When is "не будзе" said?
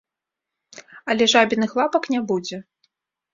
2.15-2.57